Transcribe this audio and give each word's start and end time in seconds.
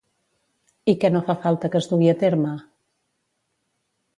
I 0.93 0.95
què 1.03 1.11
no 1.13 1.21
fa 1.27 1.35
falta 1.43 1.71
que 1.75 1.81
es 1.81 1.91
dugui 1.91 2.09
a 2.15 2.15
terme? 2.25 2.57